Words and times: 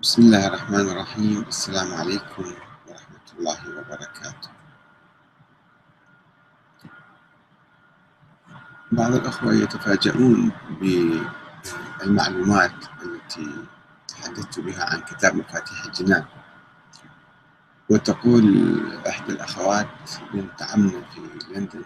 بسم 0.00 0.22
الله 0.22 0.46
الرحمن 0.46 0.86
الرحيم. 0.88 1.44
السلام 1.48 1.94
عليكم 1.94 2.44
ورحمة 2.88 3.26
الله 3.36 3.60
وبركاته. 3.68 4.50
بعض 8.92 9.14
الأخوة 9.14 9.54
يتفاجؤون 9.54 10.52
بالمعلومات 12.00 12.72
التي 13.02 13.64
تحدثت 14.08 14.60
بها 14.60 14.84
عن 14.84 15.00
كتاب 15.00 15.36
مفاتيح 15.36 15.84
الجنان. 15.84 16.24
وتقول 17.90 18.44
إحدى 19.08 19.32
الأخوات 19.32 20.10
بنت 20.32 20.62
عمنا 20.62 21.02
في 21.12 21.20
لندن 21.52 21.84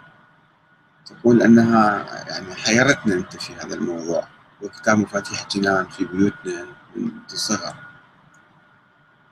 تقول 1.07 1.43
أنها 1.43 2.07
يعني 2.31 2.55
حيرتنا 2.55 3.15
أنت 3.15 3.37
في 3.37 3.55
هذا 3.55 3.75
الموضوع 3.75 4.29
وكتاب 4.63 4.99
مفاتيح 4.99 5.43
الجنان 5.43 5.87
في 5.87 6.05
بيوتنا 6.05 6.67
منذ 6.97 7.11
الصغر 7.33 7.75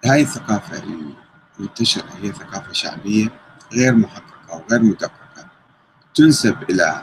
هاي 0.05 0.23
الثقافة 0.23 0.83
المنتشرة 1.59 2.09
هي 2.23 2.33
ثقافة 2.33 2.73
شعبية 2.73 3.29
غير 3.73 3.95
محققة 3.95 4.56
وغير 4.56 4.83
مدققة 4.83 5.47
تنسب 6.15 6.62
إلى 6.70 7.02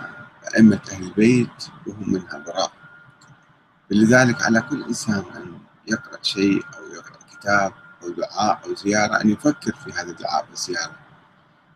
أئمة 0.55 0.79
أهل 0.91 1.03
البيت 1.03 1.67
وهم 1.87 2.13
منها 2.13 2.37
براء 2.47 2.71
لذلك 3.91 4.43
على 4.43 4.61
كل 4.61 4.83
إنسان 4.83 5.23
أن 5.35 5.59
يقرأ 5.87 6.19
شيء 6.21 6.65
أو 6.77 6.87
يقرأ 6.93 7.19
كتاب 7.31 7.73
أو 8.03 8.09
دعاء 8.09 8.59
أو 8.65 8.75
زيارة 8.75 9.21
أن 9.21 9.29
يفكر 9.29 9.75
في 9.75 9.91
هذا 9.91 10.11
الدعاء 10.11 10.45
والزيارة. 10.49 10.95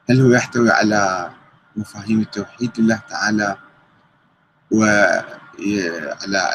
هل 0.10 0.22
هو 0.22 0.32
يحتوي 0.32 0.72
على 0.72 1.32
مفاهيم 1.76 2.20
التوحيد 2.22 2.72
لله 2.80 3.02
تعالى 3.10 3.58
وعلى 4.72 5.26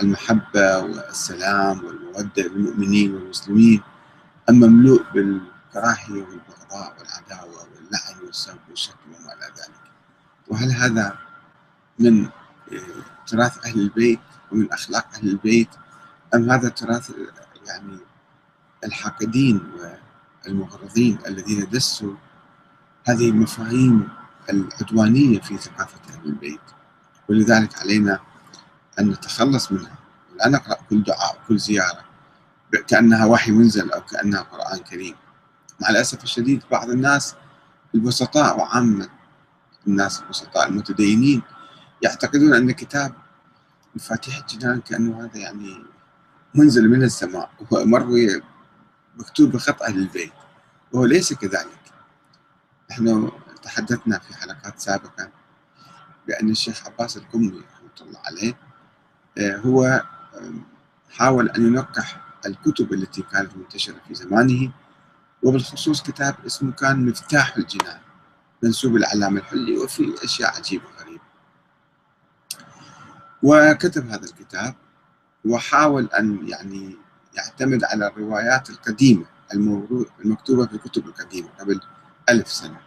المحبة 0.03 0.79
والسلام 0.79 1.85
والمودة 1.85 2.43
للمؤمنين 2.43 3.15
والمسلمين؟ 3.15 3.83
مملوء 4.57 5.05
بالكراهية 5.15 6.23
والبغضاء 6.23 6.97
والعداوة 6.99 7.69
واللعن 7.75 8.27
والسب 8.27 8.59
والشتم 8.69 9.07
وما 9.07 9.33
إلى 9.33 9.47
ذلك. 9.47 9.91
وهل 10.49 10.71
هذا 10.71 11.19
من 11.99 12.29
تراث 13.27 13.67
أهل 13.67 13.81
البيت 13.81 14.21
ومن 14.53 14.73
أخلاق 14.73 15.07
أهل 15.15 15.29
البيت؟ 15.29 15.69
أم 16.35 16.51
هذا 16.51 16.69
تراث 16.69 17.13
يعني 17.67 17.99
الحاقدين 18.85 19.73
والمغرضين 20.47 21.19
الذين 21.27 21.69
دسوا 21.71 22.15
هذه 23.05 23.29
المفاهيم 23.31 24.09
العدوانية 24.51 25.41
في 25.41 25.59
ثقافة 25.59 26.01
أهل 26.15 26.27
البيت؟ 26.27 26.61
ولذلك 27.29 27.79
علينا 27.79 28.21
أن 29.01 29.11
نتخلص 29.11 29.73
منها. 29.73 29.99
لا 30.37 30.49
نقرأ 30.49 30.77
كل 30.91 31.03
دعاء 31.03 31.39
وكل 31.45 31.59
زيارة. 31.59 32.08
كأنها 32.89 33.27
وحي 33.27 33.51
منزل 33.51 33.93
أو 33.93 34.01
كأنها 34.01 34.41
قرآن 34.41 34.79
كريم. 34.79 35.15
مع 35.81 35.89
الأسف 35.89 36.25
الشديد 36.25 36.63
بعض 36.71 36.91
الناس 36.91 37.35
البسطاء 37.95 38.59
وعامة 38.59 39.09
الناس 39.87 40.21
البسطاء 40.23 40.69
المتدينين 40.69 41.43
يعتقدون 42.03 42.55
أن 42.55 42.71
كتاب 42.71 43.13
مفاتيح 43.97 44.39
الجنان 44.39 44.81
كأنه 44.81 45.25
هذا 45.25 45.39
يعني 45.39 45.85
منزل 46.55 46.89
من 46.89 47.03
السماء 47.03 47.51
وهو 47.61 47.85
مروي 47.85 48.43
مكتوب 49.17 49.53
بخط 49.53 49.83
أهل 49.83 49.99
البيت 49.99 50.33
وهو 50.93 51.05
ليس 51.05 51.33
كذلك. 51.33 51.79
نحن 52.91 53.31
تحدثنا 53.63 54.19
في 54.19 54.35
حلقات 54.35 54.81
سابقة 54.81 55.31
بأن 56.27 56.51
الشيخ 56.51 56.87
عباس 56.87 57.17
القمي 57.17 57.49
رحمة 57.49 58.09
الله 58.09 58.21
عليه 58.27 58.55
آه، 59.39 59.57
هو 59.57 60.03
حاول 61.11 61.49
أن 61.49 61.67
ينقح 61.67 62.28
الكتب 62.47 62.93
التي 62.93 63.23
كانت 63.23 63.57
منتشرة 63.57 64.01
في 64.09 64.15
زمانه 64.15 64.73
وبالخصوص 65.43 66.03
كتاب 66.03 66.35
اسمه 66.47 66.73
كان 66.73 67.07
مفتاح 67.07 67.57
الجنان 67.57 67.99
منسوب 68.63 68.97
العلامة 68.97 69.41
الحلي 69.41 69.79
وفي 69.79 70.15
أشياء 70.25 70.57
عجيبة 70.57 70.85
وغريبة. 70.85 71.23
وكتب 73.43 74.09
هذا 74.09 74.25
الكتاب 74.25 74.75
وحاول 75.45 76.07
أن 76.07 76.49
يعني 76.49 76.97
يعتمد 77.35 77.85
على 77.85 78.07
الروايات 78.07 78.71
القديمة 78.71 79.25
المكتوبة 80.25 80.67
في 80.67 80.75
الكتب 80.75 81.07
القديمة 81.07 81.49
قبل 81.61 81.81
ألف 82.29 82.53
سنة. 82.53 82.81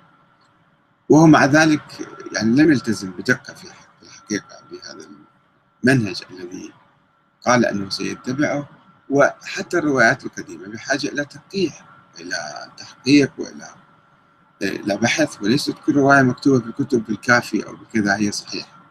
وهو 1.10 1.28
مع 1.28 1.46
ذلك 1.46 2.08
يعني 2.32 2.62
لم 2.62 2.72
يلتزم 2.72 3.12
بدقة 3.12 3.54
في 3.54 3.68
الحقيقة 4.04 4.62
بهذا 4.72 5.08
المنهج 5.84 6.24
الذي 6.32 6.74
قال 7.46 7.66
أنه 7.66 7.90
سيتبعه. 7.90 8.70
وحتى 9.12 9.78
الروايات 9.78 10.26
القديمة 10.26 10.68
بحاجة 10.68 11.08
إلى 11.08 11.26
تنقيح 11.26 11.86
إلى 12.20 12.36
تحقيق 12.78 13.32
وإلى 13.38 13.68
إلى 14.62 14.98
بحث 14.98 15.42
وليست 15.42 15.76
كل 15.86 15.96
رواية 15.96 16.22
مكتوبة 16.22 16.66
في 16.66 16.84
كتب 16.84 17.10
الكافي 17.10 17.68
أو 17.68 17.76
بكذا 17.76 18.16
هي 18.16 18.32
صحيحة. 18.32 18.82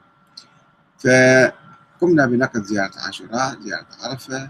فقمنا 0.99 2.27
بنقد 2.27 2.65
زيارة 2.65 2.93
عاشوراء 2.99 3.61
زيارة 3.61 3.87
عرفة 4.03 4.49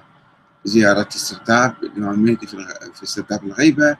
زيارة 0.64 1.08
السرداب 1.14 1.74
الإمام 1.82 2.14
المهدي 2.14 2.46
في 2.94 3.02
السرداب 3.02 3.44
الغيبة 3.44 3.96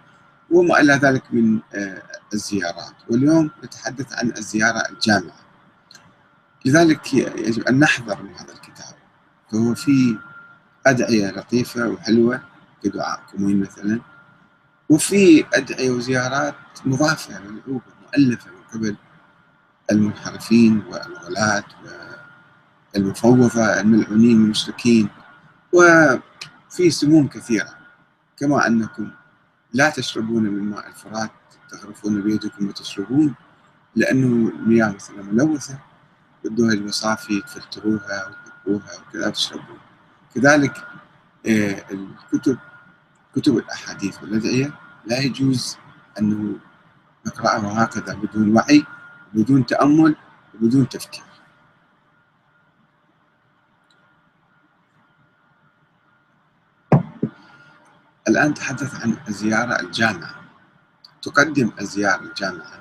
وما 0.50 0.80
إلى 0.80 0.92
ذلك 0.92 1.22
من 1.32 1.60
آه، 1.74 2.02
الزيارات. 2.34 2.94
واليوم 3.10 3.50
نتحدث 3.64 4.12
عن 4.12 4.32
الزيارة 4.38 4.88
الجامعة. 4.90 5.40
لذلك 6.64 7.14
يجب 7.14 7.62
أن 7.62 7.78
نحذر 7.78 8.22
من 8.22 8.34
هذا 8.34 8.52
الكتاب. 8.52 8.94
فهو 9.52 9.74
فيه 9.74 10.29
أدعية 10.86 11.30
لطيفة 11.30 11.88
وحلوة 11.88 12.42
كدعاء 12.82 13.22
كمين 13.32 13.60
مثلا. 13.60 14.00
وفي 14.88 15.44
أدعية 15.54 15.90
وزيارات 15.90 16.54
مضافة 16.84 17.40
ملعوبة 17.40 17.84
مؤلفة 18.02 18.50
من 18.50 18.62
قبل 18.74 18.96
المنحرفين 19.92 20.82
والغلاة 20.88 21.64
والمفوضة 22.94 23.80
الملعونين 23.80 24.36
المشركين 24.44 25.08
وفي 25.72 26.90
سموم 26.90 27.28
كثيرة. 27.28 27.76
كما 28.36 28.66
أنكم 28.66 29.10
لا 29.72 29.90
تشربون 29.90 30.42
من 30.42 30.70
ماء 30.70 30.88
الفرات 30.88 31.30
تغرفون 31.70 32.22
بيدكم 32.22 32.68
وتشربون 32.68 33.34
لأنه 33.96 34.48
المياه 34.48 34.88
مثلا 34.92 35.22
ملوثة 35.22 35.78
بدوها 36.44 36.72
المصافي 36.72 37.40
تفلتروها 37.40 38.28
وتنقوها 38.28 38.90
وكذا 39.08 39.30
تشربون. 39.30 39.78
كذلك 40.34 40.76
آه، 41.46 41.84
الكتب 41.90 42.58
كتب 43.36 43.56
الأحاديث 43.56 44.22
والأدعية 44.22 44.72
لا 45.06 45.18
يجوز 45.18 45.76
أنه 46.18 46.56
نقرأها 47.26 47.84
هكذا 47.84 48.14
بدون 48.14 48.56
وعي 48.56 48.84
بدون 49.34 49.66
تأمل 49.66 50.16
وبدون 50.54 50.88
تفكير. 50.88 51.24
الآن 58.28 58.54
تحدث 58.54 59.02
عن 59.02 59.16
الزيارة 59.28 59.80
الجامعة. 59.80 60.40
تقدم 61.22 61.72
الزيارة 61.80 62.22
الجامعة 62.22 62.80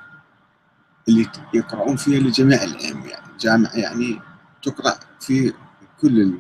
اللي 1.08 1.28
يقرؤون 1.54 1.96
فيها 1.96 2.20
لجميع 2.20 2.64
الأئمة 2.64 3.06
يعني 3.08 3.32
الجامعة 3.32 3.76
يعني 3.76 4.22
تقرأ 4.64 5.00
في 5.20 5.54
كل 6.02 6.38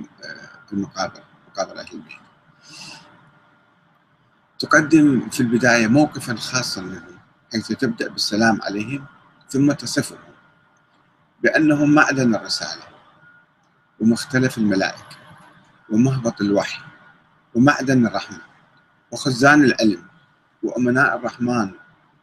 المقابر 0.73 1.23
مقابر 1.51 1.79
أهل 1.79 1.87
البيت 1.93 2.17
تقدم 4.59 5.29
في 5.29 5.39
البداية 5.39 5.87
موقفا 5.87 6.35
خاصا 6.35 6.81
منهم 6.81 7.19
حيث 7.51 7.67
تبدأ 7.67 8.09
بالسلام 8.09 8.61
عليهم 8.61 9.05
ثم 9.49 9.71
تصفهم 9.71 10.19
بأنهم 11.43 11.95
معدن 11.95 12.35
الرسالة 12.35 12.83
ومختلف 13.99 14.57
الملائكة 14.57 15.17
ومهبط 15.89 16.41
الوحي 16.41 16.81
ومعدن 17.55 18.05
الرحمة 18.07 18.41
وخزان 19.11 19.63
العلم 19.63 20.03
وأمناء 20.63 21.15
الرحمن 21.17 21.71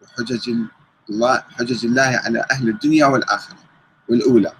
وحجج 0.02 0.50
الله 1.10 1.42
حجج 1.58 1.84
الله 1.84 2.20
على 2.24 2.46
أهل 2.50 2.68
الدنيا 2.68 3.06
والآخرة 3.06 3.58
والأولى 4.08 4.52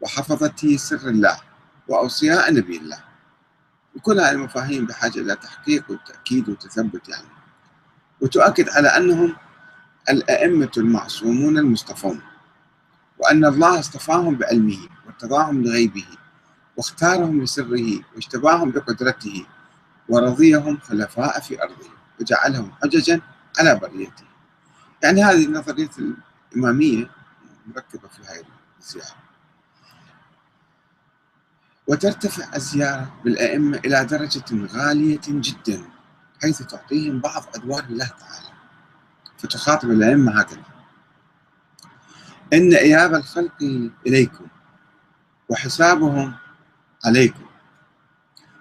وحفظته 0.00 0.76
سر 0.76 1.08
الله 1.08 1.40
وأوصياء 1.88 2.54
نبي 2.54 2.76
الله. 2.76 3.09
وكل 3.96 4.20
هذه 4.20 4.30
المفاهيم 4.30 4.86
بحاجة 4.86 5.18
إلى 5.18 5.36
تحقيق 5.36 5.90
وتأكيد 5.90 6.48
وتثبت 6.48 7.08
يعني. 7.08 7.28
وتؤكد 8.20 8.68
على 8.68 8.88
أنهم 8.88 9.36
الأئمة 10.08 10.70
المعصومون 10.76 11.58
المصطفون 11.58 12.20
وأن 13.18 13.44
الله 13.44 13.78
اصطفاهم 13.78 14.34
بعلمه 14.34 14.88
وارتضاهم 15.06 15.62
لغيبه 15.62 16.06
واختارهم 16.76 17.42
لسره 17.42 18.00
واجتباهم 18.14 18.70
بقدرته 18.70 19.46
ورضيهم 20.08 20.78
خلفاء 20.78 21.40
في 21.40 21.62
أرضه 21.62 21.90
وجعلهم 22.20 22.72
حججا 22.82 23.20
على 23.58 23.74
بريته. 23.74 24.24
يعني 25.02 25.24
هذه 25.24 25.48
نظرية 25.48 25.90
الإمامية 26.52 27.10
مركبة 27.66 28.08
في 28.08 28.22
هذه 28.22 28.44
الزيارة. 28.80 29.29
وترتفع 31.90 32.56
الزيارة 32.56 33.14
بالأئمة 33.24 33.78
إلى 33.78 34.04
درجة 34.04 34.66
غالية 34.72 35.20
جدا 35.26 35.82
حيث 36.42 36.62
تعطيهم 36.62 37.20
بعض 37.20 37.44
أدوار 37.54 37.84
الله 37.84 38.06
تعالى. 38.06 38.48
فتخاطب 39.38 39.90
الأئمة 39.90 40.40
هكذا. 40.40 40.62
إن 42.52 42.74
إياب 42.74 43.14
الخلق 43.14 43.62
إليكم 44.06 44.46
وحسابهم 45.48 46.34
عليكم. 47.04 47.44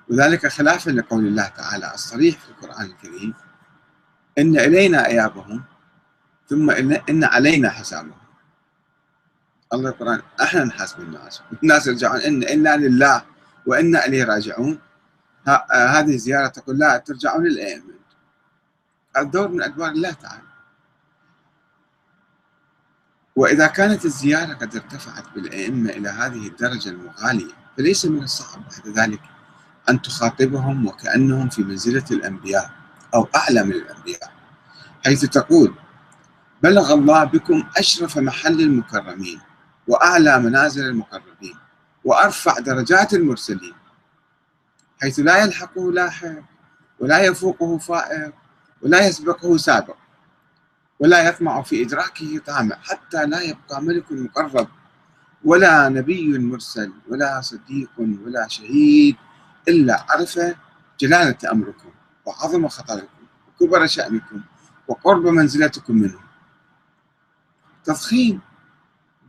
وذلك 0.09 0.47
خلافا 0.47 0.91
لقول 0.91 1.27
الله 1.27 1.47
تعالى 1.47 1.93
الصريح 1.93 2.39
في 2.39 2.49
القرآن 2.49 2.85
الكريم. 2.85 3.33
إن 4.37 4.59
إلينا 4.59 5.05
إيابهم 5.07 5.63
ثم 6.47 6.69
إن 7.09 7.23
علينا 7.23 7.69
حسابهم. 7.69 8.28
الله 9.73 9.89
القرآن 9.89 10.21
أحنا 10.41 10.63
نحاسب 10.63 10.99
الناس. 10.99 11.41
الناس 11.63 11.87
يرجعون 11.87 12.19
إن 12.21 12.43
إنا 12.43 12.77
لله 12.77 13.23
وإنا 13.65 14.05
إليه 14.05 14.23
راجعون. 14.23 14.79
هذه 15.71 16.13
الزيارة 16.13 16.47
تقول 16.47 16.77
لا 16.77 16.97
ترجعون 16.97 17.43
للأئمة 17.43 17.93
الدور 19.17 19.47
من 19.47 19.63
أدوار 19.63 19.91
الله 19.91 20.11
تعالى. 20.11 20.41
وإذا 23.35 23.67
كانت 23.67 24.05
الزيارة 24.05 24.53
قد 24.53 24.75
ارتفعت 24.75 25.23
بالأئمة 25.35 25.89
إلى 25.89 26.09
هذه 26.09 26.47
الدرجة 26.47 26.89
المغالية 26.89 27.53
فليس 27.77 28.05
من 28.05 28.23
الصعب 28.23 28.61
بعد 28.69 28.97
ذلك 28.97 29.21
أن 29.89 30.01
تخاطبهم 30.01 30.87
وكأنهم 30.87 31.49
في 31.49 31.63
منزلة 31.63 32.05
الأنبياء 32.11 32.71
أو 33.13 33.27
أعلى 33.35 33.63
من 33.63 33.71
الأنبياء 33.71 34.31
حيث 35.05 35.25
تقول 35.25 35.73
بلغ 36.63 36.93
الله 36.93 37.23
بكم 37.23 37.63
أشرف 37.77 38.17
محل 38.17 38.61
المكرمين. 38.61 39.39
وأعلى 39.89 40.39
منازل 40.39 40.85
المقربين 40.85 41.57
وأرفع 42.05 42.59
درجات 42.59 43.13
المرسلين 43.13 43.73
حيث 45.01 45.19
لا 45.19 45.43
يلحقه 45.43 45.91
لاحق 45.91 46.41
ولا 46.99 47.19
يفوقه 47.19 47.77
فائق 47.77 48.33
ولا 48.81 49.07
يسبقه 49.07 49.57
سابق 49.57 49.95
ولا 50.99 51.27
يطمع 51.27 51.61
في 51.61 51.85
إدراكه 51.85 52.39
طامع 52.47 52.75
حتى 52.75 53.25
لا 53.25 53.41
يبقى 53.41 53.81
ملك 53.81 54.11
مقرب 54.11 54.67
ولا 55.43 55.89
نبي 55.89 56.37
مرسل 56.39 56.93
ولا 57.07 57.41
صديق 57.41 57.89
ولا 57.97 58.47
شهيد 58.47 59.15
إلا 59.67 60.05
عرف 60.09 60.39
جلالة 60.99 61.51
أمركم 61.51 61.89
وعظم 62.25 62.67
خطركم 62.67 63.23
وكبر 63.47 63.87
شأنكم 63.87 64.41
وقرب 64.87 65.27
منزلتكم 65.27 65.95
منه. 65.95 66.19
تضخيم 67.85 68.41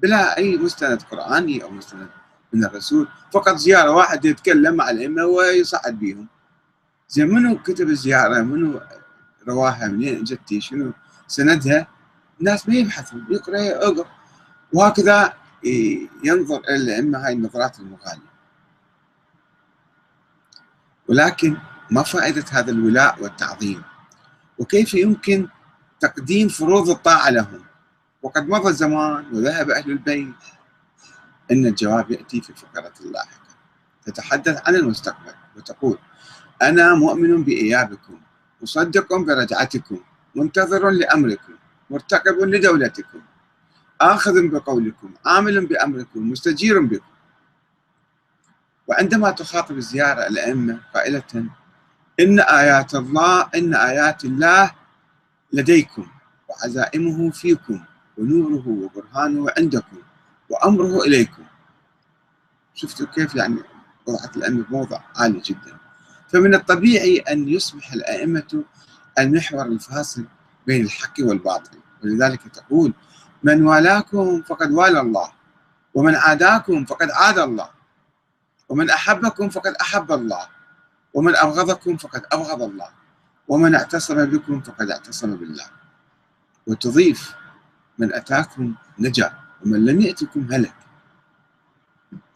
بلا 0.02 0.36
أي 0.36 0.56
مستند 0.56 1.02
قرآني 1.02 1.62
أو 1.62 1.70
مستند 1.70 2.08
من 2.52 2.64
الرسول 2.64 3.08
فقط 3.32 3.56
زيارة 3.56 3.90
واحد 3.90 4.24
يتكلم 4.24 4.74
مع 4.74 4.90
الأئمة 4.90 5.24
ويصعد 5.24 5.98
بهم. 5.98 6.26
زين 7.08 7.28
منو 7.28 7.62
كتب 7.62 7.88
الزيارة؟ 7.88 8.42
منو 8.42 8.80
رواها؟ 9.48 9.88
منين 9.88 10.24
جتي 10.24 10.60
شنو؟ 10.60 10.92
سندها؟ 11.26 11.86
الناس 12.40 12.68
ما 12.68 12.74
يبحثون 12.74 13.26
يقرأ 13.30 13.88
اقرأ 13.88 14.08
وهكذا 14.72 15.32
ينظر 16.24 16.58
إلى 16.58 16.76
الأئمة 16.76 17.26
هاي 17.26 17.32
النظرات 17.32 17.80
المغالية. 17.80 18.30
ولكن 21.08 21.56
ما 21.90 22.02
فائدة 22.02 22.44
هذا 22.50 22.70
الولاء 22.70 23.22
والتعظيم؟ 23.22 23.82
وكيف 24.58 24.94
يمكن 24.94 25.48
تقديم 26.00 26.48
فروض 26.48 26.90
الطاعة 26.90 27.30
لهم؟ 27.30 27.69
وقد 28.22 28.48
مضى 28.48 28.68
الزمان 28.68 29.24
وذهب 29.32 29.70
أهل 29.70 29.90
البيت. 29.90 30.34
إن 31.50 31.66
الجواب 31.66 32.10
يأتي 32.10 32.40
في 32.40 32.50
الفقرة 32.50 32.92
اللاحقة. 33.00 33.50
تتحدث 34.06 34.68
عن 34.68 34.74
المستقبل 34.74 35.34
وتقول 35.56 35.98
أنا 36.62 36.94
مؤمن 36.94 37.44
بإيابكم 37.44 38.20
مصدق 38.62 39.16
برجعتكم 39.16 40.00
منتظر 40.34 40.90
لأمركم 40.90 41.52
مرتقب 41.90 42.38
لدولتكم 42.38 43.20
آخذ 44.00 44.48
بقولكم 44.48 45.14
عامل 45.26 45.66
بأمركم 45.66 46.30
مستجير 46.30 46.80
بكم. 46.80 47.04
وعندما 48.86 49.30
تخاطب 49.30 49.76
الزيارة 49.76 50.26
الأئمة 50.26 50.80
قائلة 50.94 51.44
إن 52.20 52.40
آيات 52.40 52.94
الله 52.94 53.48
إن 53.54 53.74
آيات 53.74 54.24
الله 54.24 54.70
لديكم 55.52 56.06
وعزائمه 56.48 57.30
فيكم. 57.30 57.84
ونوره 58.20 58.68
وبرهانه 58.68 59.46
عندكم 59.58 59.96
وأمره 60.48 61.02
إليكم. 61.02 61.42
شفتوا 62.74 63.06
كيف 63.06 63.34
يعني 63.34 63.62
وضعت 64.06 64.36
الأئمة 64.36 64.64
بموضع 64.64 65.00
عالي 65.16 65.40
جدا. 65.40 65.76
فمن 66.28 66.54
الطبيعي 66.54 67.18
أن 67.18 67.48
يصبح 67.48 67.92
الأئمة 67.92 68.64
المحور 69.18 69.66
الفاصل 69.66 70.24
بين 70.66 70.84
الحق 70.84 71.14
والباطل. 71.20 71.78
ولذلك 72.04 72.48
تقول 72.48 72.92
من 73.42 73.66
والاكم 73.66 74.42
فقد 74.42 74.70
والى 74.70 75.00
الله 75.00 75.32
ومن 75.94 76.14
عاداكم 76.14 76.84
فقد 76.84 77.10
عاد 77.10 77.38
الله 77.38 77.70
ومن 78.68 78.90
أحبكم 78.90 79.48
فقد 79.48 79.74
أحب 79.74 80.12
الله 80.12 80.48
ومن 81.14 81.36
أبغضكم 81.36 81.96
فقد 81.96 82.22
أبغض 82.32 82.62
الله 82.62 82.88
ومن 83.48 83.74
اعتصم 83.74 84.24
بكم 84.24 84.60
فقد 84.60 84.90
اعتصم 84.90 85.36
بالله. 85.36 85.66
وتضيف 86.66 87.34
من 87.98 88.14
أتاكم 88.14 88.74
نجا 88.98 89.32
ومن 89.62 89.84
لم 89.84 90.00
يأتكم 90.00 90.48
هلك. 90.52 90.74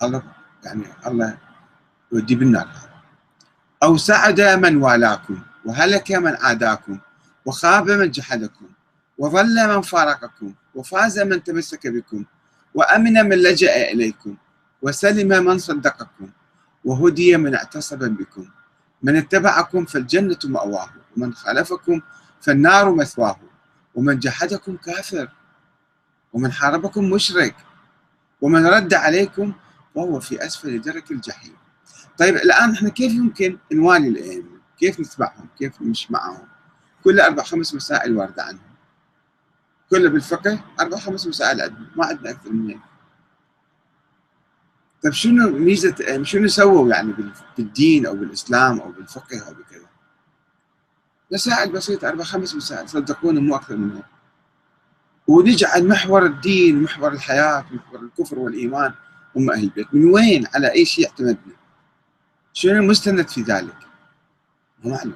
الله 0.03 0.23
يعني 0.65 0.85
الله 1.06 1.39
يودي 2.12 2.35
بالنار 2.35 2.69
أو 3.83 3.97
سعد 3.97 4.41
من 4.41 4.77
والاكم 4.77 5.39
وهلك 5.65 6.12
من 6.12 6.37
عاداكم 6.37 6.99
وخاب 7.47 7.91
من 7.91 8.11
جحدكم 8.11 8.67
وظل 9.19 9.77
من 9.77 9.83
فارقكم 9.83 10.55
وفاز 10.75 11.19
من 11.19 11.43
تمسك 11.43 11.87
بكم 11.87 12.25
وأمن 12.75 13.12
من 13.12 13.37
لجأ 13.37 13.91
إليكم 13.93 14.37
وسلم 14.83 15.45
من 15.45 15.59
صدقكم 15.59 16.29
وهدي 16.85 17.37
من 17.37 17.55
اعتصم 17.55 17.97
بكم. 17.97 18.47
من 19.03 19.17
اتبعكم 19.17 19.85
فالجنة 19.85 20.39
مأواه 20.45 20.89
ومن 21.17 21.35
خالفكم 21.35 22.01
فالنار 22.41 22.95
مثواه 22.95 23.37
ومن 23.95 24.19
جحدكم 24.19 24.77
كافر. 24.77 25.29
ومن 26.34 26.52
حاربكم 26.52 27.10
مشرك 27.10 27.56
ومن 28.40 28.66
رد 28.66 28.94
عليكم 28.94 29.52
وهو 29.94 30.20
في 30.20 30.46
أسفل 30.46 30.81
درك 30.81 31.10
الجحيم. 31.10 31.56
طيب 32.19 32.36
الآن 32.36 32.72
إحنا 32.72 32.88
كيف 32.88 33.12
يمكن 33.12 33.58
نوالي 33.72 34.08
الأئمة؟ 34.08 34.60
كيف 34.78 35.00
نتبعهم؟ 35.00 35.48
كيف 35.58 35.82
نمشي 35.82 36.12
معهم؟ 36.12 36.48
كل 37.05 37.20
أربع 37.20 37.43
خمس 37.43 37.74
مسائل 37.74 38.17
واردة 38.17 38.43
عنهم. 38.43 38.74
كله 39.91 40.08
بالفقه 40.08 40.64
أربع 40.81 40.98
خمس 40.98 41.26
مسائل 41.26 41.60
عندنا 41.60 41.86
ما 41.96 42.06
عندنا 42.06 42.31
أكثر 42.31 42.53
من 42.53 42.70
هيك. 42.70 42.81
طيب 45.03 45.12
شنو 45.12 45.50
ميزة 45.50 46.22
شنو 46.22 46.48
سووا 46.48 46.88
يعني 46.88 47.14
بالدين 47.58 48.06
أو 48.06 48.14
بالإسلام 48.14 48.81
أو 48.81 48.93
بالفقه 48.93 49.48
أو 49.48 49.55
بكذا؟ 49.55 49.88
مسائل 51.32 51.72
بسيطة 51.72 52.08
أربع 52.08 52.24
خمس 52.24 52.55
مسائل 52.55 52.88
صدقوني 52.88 53.41
مو 53.41 53.56
أكثر 53.56 53.76
من 53.76 53.96
هيك. 53.96 54.05
ونجعل 55.28 55.88
محور 55.88 56.26
الدين 56.26 56.82
محور 56.82 57.12
الحياة 57.12 57.64
محور 57.72 58.00
الكفر 58.00 58.38
والإيمان. 58.38 58.94
هم 59.36 59.50
أهل 59.50 59.64
البيت 59.64 59.94
من 59.94 60.04
وين؟ 60.04 60.46
على 60.54 60.72
أي 60.72 60.84
شيء 60.84 61.06
اعتمدنا؟ 61.06 61.54
شنو 62.52 62.72
المستند 62.72 63.28
في 63.28 63.43
ذلك؟ 63.43 63.76
مو 64.84 64.90
معلوم. 64.90 65.14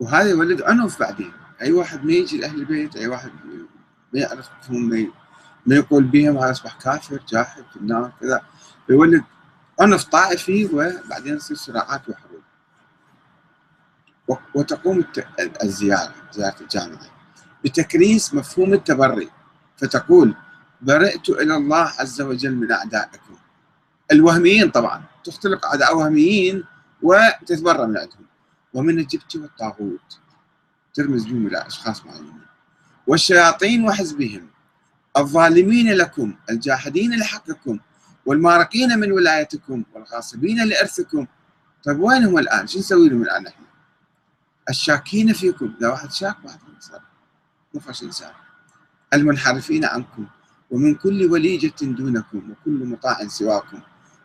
وهذا 0.00 0.30
يولد 0.30 0.62
عنف 0.62 1.00
بعدين. 1.00 1.32
أي 1.62 1.72
واحد 1.72 2.04
ما 2.04 2.12
يجي 2.12 2.38
لأهل 2.38 2.58
البيت 2.58 2.96
أي 2.96 3.06
واحد 3.06 3.30
ما 4.12 4.20
يعرفهم 4.20 4.88
ما, 4.88 5.06
ما 5.66 5.76
يقول 5.76 6.04
بهم 6.04 6.38
هذا 6.38 6.50
يصبح 6.50 6.74
كافر 6.74 7.20
جاحد 7.28 7.64
في 7.72 7.76
النار 7.76 8.12
كذا. 8.20 8.42
يولد 8.88 9.24
عنف 9.80 10.04
طائفي 10.04 10.64
وبعدين 10.64 11.38
تصير 11.38 11.56
صراعات 11.56 12.08
وحروب 12.08 12.23
وتقوم 14.54 15.04
الزيارة 15.62 16.14
زيارة 16.32 16.56
الجامعة. 16.60 17.10
بتكريس 17.64 18.34
مفهوم 18.34 18.72
التبري 18.72 19.30
فتقول 19.76 20.34
برئت 20.82 21.28
إلى 21.28 21.56
الله 21.56 21.92
عز 21.98 22.20
وجل 22.20 22.54
من 22.54 22.72
أعدائكم. 22.72 23.34
الوهميين 24.12 24.70
طبعا 24.70 25.02
تختلق 25.24 25.66
أعداء 25.66 25.96
وهميين 25.96 26.64
وتتبرى 27.02 27.86
من 27.86 27.98
عندهم. 27.98 28.26
ومن 28.74 28.98
الجبت 28.98 29.36
والطاغوت. 29.36 30.18
ترمز 30.94 31.24
بهم 31.24 31.46
إلى 31.46 31.66
أشخاص 31.66 32.06
معينين. 32.06 32.40
والشياطين 33.06 33.88
وحزبهم 33.88 34.46
الظالمين 35.16 35.92
لكم 35.92 36.34
الجاحدين 36.50 37.18
لحقكم 37.18 37.78
والمارقين 38.26 38.98
من 38.98 39.12
ولايتكم 39.12 39.84
والغاصبين 39.94 40.64
لإرثكم. 40.64 41.26
طيب 41.84 42.00
وين 42.00 42.24
هم 42.24 42.38
الآن؟ 42.38 42.66
شو 42.66 42.78
نسوي 42.78 43.08
لهم 43.08 43.22
الآن 43.22 43.46
إحنا؟ 43.46 43.66
الشاكين 44.68 45.32
فيكم. 45.32 45.74
إذا 45.78 45.88
واحد 45.88 46.12
شاك 46.12 46.36
واحد 46.44 46.58
مو 47.74 47.80
فاش 47.80 48.02
إنسان. 48.02 48.30
المنحرفين 49.14 49.84
عنكم. 49.84 50.26
ومن 50.70 50.94
كل 50.94 51.26
وليجة 51.30 51.74
دونكم 51.82 52.50
وكل 52.50 52.86
مطاع 52.86 53.26
سواكم. 53.28 53.80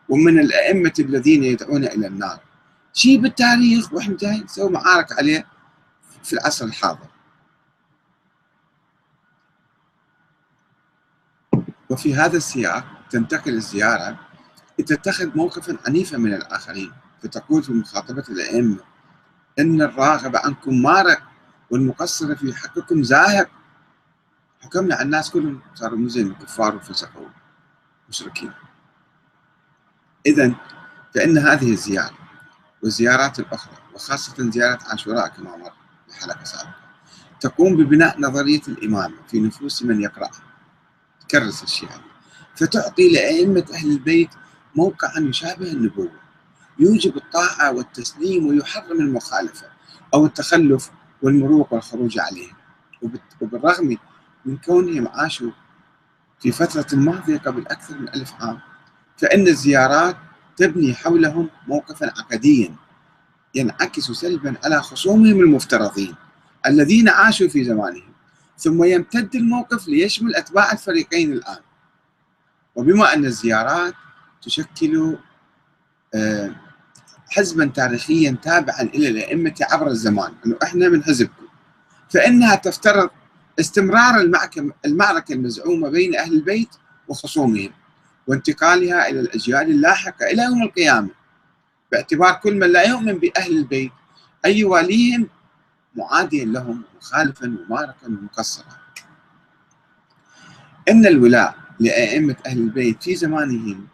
ومن 0.08 0.38
الأئمة 0.38 0.92
الذين 0.98 1.44
يدعون 1.44 1.84
إلى 1.84 2.06
النار. 2.06 2.40
شيء 2.92 3.20
بالتاريخ 3.20 3.92
وإحنا 3.92 4.16
جاي 4.16 4.40
نسوي 4.40 4.70
معارك 4.70 5.18
عليه 5.18 5.46
في 6.24 6.32
العصر 6.32 6.64
الحاضر. 6.64 7.08
وفي 11.90 12.14
هذا 12.14 12.36
السياق 12.36 12.84
تنتقل 13.10 13.54
الزيارة 13.54 14.18
لتتخذ 14.78 15.36
موقفا 15.36 15.78
عنيفا 15.86 16.16
من 16.16 16.34
الآخرين 16.34 16.92
فتقول 17.22 17.62
في 17.62 17.72
مخاطبة 17.72 18.24
الأئمة. 18.28 18.89
إن 19.58 19.82
الراغب 19.82 20.36
عنكم 20.36 20.82
مارق 20.82 21.22
والمقصر 21.70 22.36
في 22.36 22.54
حقكم 22.54 23.02
زاهق. 23.02 23.48
حكمنا 24.60 24.94
على 24.94 25.04
الناس 25.04 25.30
كلهم 25.30 25.60
صاروا 25.74 25.98
مزين 25.98 26.34
كفار 26.34 26.76
وفسقوا 26.76 27.28
مشركين. 28.08 28.52
إذا 30.26 30.54
فإن 31.14 31.38
هذه 31.38 31.72
الزيارة 31.72 32.18
والزيارات 32.82 33.38
الأخرى 33.38 33.74
وخاصة 33.94 34.50
زيارة 34.50 34.78
عاشوراء 34.86 35.28
كما 35.28 35.56
مر 35.56 35.72
في 36.08 36.20
حلقة 36.20 36.44
سابقة 36.44 36.74
تقوم 37.40 37.76
ببناء 37.76 38.20
نظرية 38.20 38.60
الإمامة 38.68 39.16
في 39.28 39.40
نفوس 39.40 39.82
من 39.82 40.00
يقرأها. 40.00 40.42
تكرس 41.28 41.62
الشيء 41.62 41.88
هذا. 41.88 42.02
فتعطي 42.54 43.12
لأئمة 43.12 43.64
أهل 43.74 43.90
البيت 43.90 44.30
موقعا 44.76 45.18
يشابه 45.18 45.72
النبوة. 45.72 46.10
يوجب 46.80 47.16
الطاعة 47.16 47.72
والتسليم 47.72 48.46
ويحرم 48.46 49.00
المخالفة 49.00 49.66
أو 50.14 50.26
التخلف 50.26 50.90
والمروق 51.22 51.72
والخروج 51.72 52.18
عليهم. 52.18 52.56
وبالرغم 53.40 53.96
من 54.44 54.56
كونهم 54.56 55.08
عاشوا 55.08 55.50
في 56.40 56.52
فترة 56.52 56.86
ماضية 56.96 57.38
قبل 57.38 57.66
أكثر 57.66 57.98
من 57.98 58.08
ألف 58.08 58.32
عام 58.40 58.58
فإن 59.16 59.48
الزيارات 59.48 60.16
تبني 60.56 60.94
حولهم 60.94 61.48
موقفا 61.68 62.06
عقديا 62.06 62.74
ينعكس 63.54 64.10
سلبا 64.10 64.54
على 64.64 64.82
خصومهم 64.82 65.40
المفترضين 65.40 66.14
الذين 66.66 67.08
عاشوا 67.08 67.48
في 67.48 67.64
زمانهم. 67.64 68.12
ثم 68.58 68.84
يمتد 68.84 69.34
الموقف 69.34 69.88
ليشمل 69.88 70.34
أتباع 70.34 70.72
الفريقين 70.72 71.32
الآن. 71.32 71.58
وبما 72.74 73.14
أن 73.14 73.24
الزيارات 73.24 73.94
تشكل 74.42 75.16
آه، 76.14 76.54
حزبا 77.30 77.66
تاريخيا 77.66 78.36
تابعا 78.42 78.82
إلى 78.82 79.08
الأئمة 79.08 79.54
عبر 79.60 79.86
الزمان 79.86 80.32
أنه 80.46 80.56
إحنا 80.62 80.88
من 80.88 81.04
حزبكم. 81.04 81.46
فإنها 82.10 82.54
تفترض 82.54 83.10
استمرار 83.60 84.20
المعركة 84.86 85.32
المزعومة 85.32 85.88
بين 85.88 86.16
أهل 86.16 86.32
البيت 86.32 86.68
وخصومهم 87.08 87.70
وانتقالها 88.26 89.08
إلى 89.08 89.20
الأجيال 89.20 89.70
اللاحقة 89.70 90.26
إلى 90.26 90.42
يوم 90.42 90.62
القيامة. 90.62 91.08
باعتبار 91.92 92.32
كل 92.32 92.54
من 92.54 92.72
لا 92.72 92.82
يؤمن 92.82 93.12
بأهل 93.12 93.56
البيت 93.56 93.92
أي 94.44 94.58
يواليهم 94.58 95.28
معاديا 95.96 96.44
لهم 96.44 96.82
مخالفا 97.00 97.56
ومارقا 97.68 98.06
ومقصرا. 98.06 98.64
أن 100.88 101.06
الولاء 101.06 101.54
لأئمة 101.80 102.36
أهل 102.46 102.58
البيت 102.58 103.02
في 103.02 103.16
زمانهم 103.16 103.86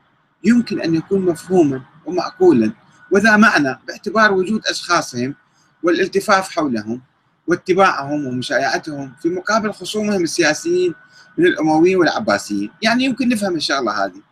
يمكن 0.45 0.81
أن 0.81 0.95
يكون 0.95 1.21
مفهوما 1.27 1.83
ومعقولا 2.07 2.73
وذا 3.11 3.37
معنى 3.37 3.79
باعتبار 3.89 4.33
وجود 4.33 4.67
أشخاصهم 4.67 5.35
والالتفاف 5.83 6.51
حولهم 6.51 7.03
واتباعهم 7.47 8.27
ومشايعتهم 8.27 9.13
في 9.23 9.29
مقابل 9.29 9.73
خصومهم 9.73 10.23
السياسيين 10.23 10.95
من 11.39 11.47
الأمويين 11.47 11.97
والعباسيين. 11.97 12.71
يعني 12.83 13.05
يمكن 13.05 13.29
نفهم 13.29 13.55
الشغلة 13.57 14.05
هذه. 14.05 14.23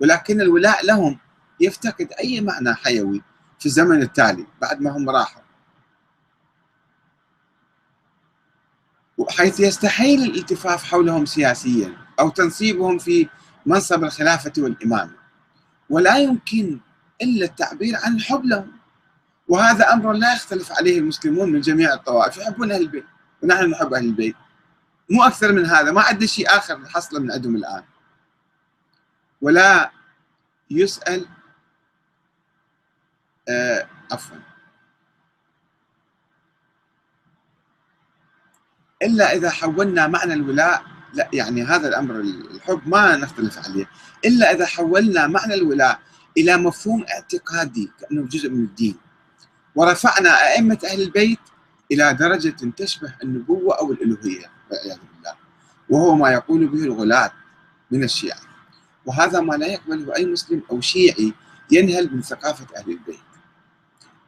ولكن 0.00 0.40
الولاء 0.40 0.86
لهم 0.86 1.18
يفتقد 1.60 2.08
أي 2.20 2.40
معنى 2.40 2.74
حيوي 2.74 3.22
في 3.58 3.66
الزمن 3.66 4.02
التالي 4.02 4.46
بعد 4.60 4.80
ما 4.80 4.90
هم 4.90 5.10
راحوا. 5.10 5.42
حيث 9.30 9.60
يستحيل 9.60 10.22
الالتفاف 10.22 10.84
حولهم 10.84 11.26
سياسيا 11.26 11.96
أو 12.20 12.28
تنصيبهم 12.28 12.98
في 12.98 13.28
منصب 13.66 14.04
الخلافة 14.04 14.52
والإمامة. 14.58 15.12
ولا 15.90 16.18
يمكن 16.18 16.80
إلا 17.22 17.44
التعبير 17.44 17.96
عن 17.96 18.16
الحب 18.16 18.44
لهم. 18.44 18.72
وهذا 19.48 19.92
أمر 19.92 20.12
لا 20.12 20.34
يختلف 20.34 20.72
عليه 20.72 20.98
المسلمون 20.98 21.52
من 21.52 21.60
جميع 21.60 21.94
الطوائف 21.94 22.36
يحبون 22.36 22.72
أهل 22.72 22.80
البيت 22.80 23.04
ونحن 23.42 23.70
نحب 23.70 23.94
أهل 23.94 24.04
البيت. 24.04 24.36
مو 25.10 25.22
أكثر 25.22 25.52
من 25.52 25.66
هذا 25.66 25.92
ما 25.92 26.02
عندنا 26.02 26.26
شيء 26.26 26.48
آخر 26.48 26.88
حصله 26.88 27.20
من 27.20 27.32
عندهم 27.32 27.56
الآن. 27.56 27.82
ولا 29.40 29.90
يسأل 30.70 31.26
آه 33.48 33.88
عفوا. 34.12 34.36
إلا 39.02 39.34
إذا 39.34 39.50
حولنا 39.50 40.06
معنى 40.06 40.32
الولاء 40.32 40.84
لا 41.14 41.28
يعني 41.32 41.62
هذا 41.62 41.88
الأمر 41.88 42.20
الحب 42.20 42.88
ما 42.88 43.16
نختلف 43.16 43.58
عليه. 43.58 43.90
إلا 44.24 44.52
إذا 44.52 44.66
حولنا 44.66 45.26
معنى 45.26 45.54
الولاء 45.54 46.00
إلى 46.36 46.56
مفهوم 46.56 47.04
اعتقادي 47.14 47.90
كأنه 48.00 48.22
جزء 48.22 48.50
من 48.50 48.64
الدين. 48.64 48.96
ورفعنا 49.74 50.30
أئمة 50.30 50.78
أهل 50.84 51.02
البيت 51.02 51.38
إلى 51.92 52.14
درجة 52.14 52.70
تشبه 52.76 53.14
النبوة 53.22 53.78
أو 53.78 53.92
الألوهية 53.92 54.50
والعياذ 54.70 54.98
بالله. 54.98 55.34
وهو 55.88 56.14
ما 56.14 56.30
يقول 56.30 56.66
به 56.66 56.84
الغلاة 56.84 57.32
من 57.90 58.04
الشيعة. 58.04 58.40
وهذا 59.06 59.40
ما 59.40 59.54
لا 59.54 59.66
يقبله 59.66 60.16
أي 60.16 60.26
مسلم 60.26 60.62
أو 60.70 60.80
شيعي 60.80 61.34
ينهل 61.70 62.14
من 62.14 62.22
ثقافة 62.22 62.66
أهل 62.76 62.90
البيت. 62.90 63.20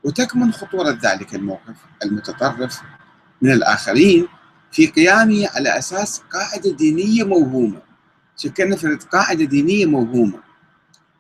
وتكمن 0.04 0.52
خطورة 0.52 0.98
ذلك 1.02 1.34
الموقف 1.34 1.76
المتطرف 2.02 2.82
من 3.42 3.52
الآخرين 3.52 4.28
في 4.72 4.86
قيامه 4.86 5.48
على 5.54 5.78
أساس 5.78 6.22
قاعدة 6.32 6.70
دينية 6.70 7.24
موهومة. 7.24 7.82
شكلنا 8.36 8.74
نفرض 8.74 9.02
قاعدة 9.02 9.44
دينية 9.44 9.86
موهومة. 9.86 10.51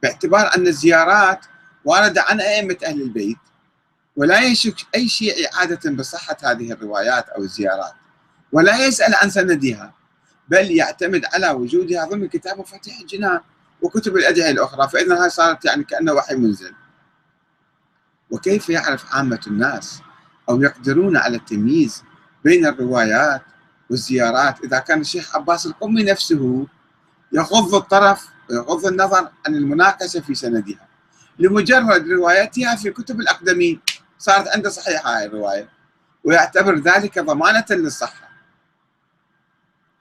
باعتبار 0.02 0.54
أن 0.56 0.66
الزيارات 0.66 1.46
واردة 1.84 2.22
عن 2.22 2.40
أئمة 2.40 2.76
أهل 2.86 3.02
البيت 3.02 3.38
ولا 4.16 4.40
يشك 4.40 4.76
أي 4.94 5.08
شيعي 5.08 5.46
عادة 5.54 5.90
بصحة 5.90 6.36
هذه 6.42 6.72
الروايات 6.72 7.28
أو 7.28 7.42
الزيارات 7.42 7.92
ولا 8.52 8.86
يسأل 8.86 9.14
عن 9.14 9.30
سندها 9.30 9.94
بل 10.48 10.70
يعتمد 10.70 11.24
على 11.24 11.50
وجودها 11.50 12.04
ضمن 12.04 12.28
كتاب 12.28 12.58
مفاتيح 12.58 13.00
الجنان 13.00 13.40
وكتب 13.82 14.16
الأدعية 14.16 14.50
الأخرى 14.50 14.88
فإذا 14.88 15.22
هاي 15.22 15.30
صارت 15.30 15.64
يعني 15.64 15.84
كأنه 15.84 16.12
وحي 16.12 16.34
منزل. 16.34 16.74
وكيف 18.30 18.68
يعرف 18.70 19.14
عامة 19.14 19.40
الناس 19.46 20.00
أو 20.48 20.62
يقدرون 20.62 21.16
على 21.16 21.36
التمييز 21.36 22.02
بين 22.44 22.66
الروايات 22.66 23.42
والزيارات 23.90 24.64
إذا 24.64 24.78
كان 24.78 25.00
الشيخ 25.00 25.36
عباس 25.36 25.66
القمي 25.66 26.02
نفسه 26.02 26.66
يغض 27.32 27.74
الطرف 27.74 28.31
ويغض 28.50 28.86
النظر 28.86 29.28
عن 29.46 29.54
المناقشة 29.54 30.20
في 30.20 30.34
سندها. 30.34 30.88
لمجرد 31.38 32.08
روايتها 32.08 32.76
في 32.76 32.90
كتب 32.90 33.20
الأقدمين 33.20 33.80
صارت 34.18 34.48
عنده 34.48 34.70
صحيحة 34.70 35.18
هاي 35.18 35.26
الرواية 35.26 35.68
ويعتبر 36.24 36.78
ذلك 36.78 37.18
ضمانة 37.18 37.64
للصحة. 37.70 38.28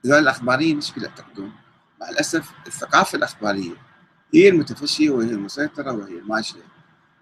هذول 0.05 0.19
الأخباريين 0.19 0.75
إيش 0.75 0.93
يعتقدون؟ 0.97 1.51
مع 2.01 2.09
الأسف 2.09 2.49
الثقافة 2.67 3.15
الأخبارية 3.15 3.73
هي 4.33 4.49
المتفشية 4.49 5.09
وهي 5.09 5.29
المسيطرة 5.29 5.91
وهي 5.91 6.17
الماشية 6.19 6.61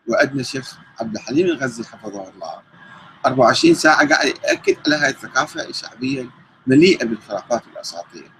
وعندنا 0.07 0.41
الشيخ 0.41 0.77
عبد 0.99 1.15
الحليم 1.15 1.45
الغزي 1.47 1.83
حفظه 1.83 2.29
الله. 2.29 2.61
24 3.25 3.73
ساعة 3.73 4.07
قاعد 4.07 4.27
يأكد 4.27 4.77
على 4.85 4.95
هاي 4.95 5.09
الثقافة 5.09 5.69
الشعبية 5.69 6.29
مليئة 6.67 7.05
بالخرافات 7.05 7.67
والأساطير 7.67 8.31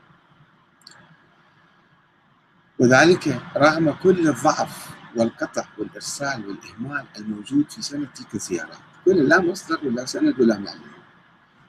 وذلك 2.80 3.42
رغم 3.58 3.92
كل 3.92 4.28
الضعف 4.30 4.90
والقطع 5.16 5.66
والإرسال 5.78 6.48
والإهمال 6.48 7.06
الموجود 7.18 7.66
في 7.72 7.82
سنة 7.82 8.08
تلك 8.16 8.36
الزيارات 8.36 8.78
كل 9.06 9.30
لا 9.30 9.42
مصدر 9.42 9.80
ولا 9.84 10.06
سند 10.06 10.40
ولا 10.40 10.58
معلومة 10.58 11.00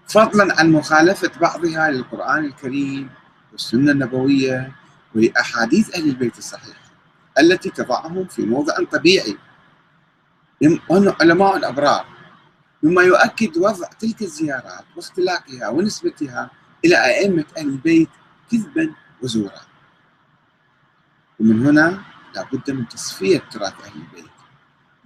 فضلا 0.09 0.61
عن 0.61 0.73
مخالفة 0.73 1.31
بعضها 1.41 1.91
للقرآن 1.91 2.45
الكريم 2.45 3.11
والسنة 3.53 3.93
النبوية 3.93 4.73
ولأحاديث 5.15 5.95
أهل 5.95 6.09
البيت 6.09 6.39
الصحيحة 6.39 6.91
التي 7.39 7.71
تضعهم 7.71 8.25
في 8.27 8.43
موضع 8.43 8.75
طبيعي. 8.93 9.37
هم 10.91 11.15
علماء 11.21 11.69
أبرار 11.69 12.05
مما 12.83 13.03
يؤكد 13.03 13.59
وضع 13.59 13.89
تلك 13.89 14.23
الزيارات 14.23 14.85
واختلاقها 14.97 15.69
ونسبتها 15.69 16.51
إلى 16.85 16.97
أئمة 17.05 17.45
أهل 17.59 17.67
البيت 17.67 18.09
كذبا 18.53 18.95
وزورا. 19.23 19.70
ومن 21.41 21.67
هنا 21.67 22.01
لابد 22.35 22.71
من 22.71 22.89
تصفية 22.89 23.39
تراث 23.39 23.75
أهل 23.85 23.93
البيت 23.95 24.31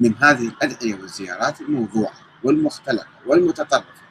من 0.00 0.14
هذه 0.14 0.48
الأدعية 0.48 0.94
والزيارات 0.94 1.60
الموضوعة 1.60 2.12
والمختلقة 2.44 3.06
والمتطرفة. 3.26 4.04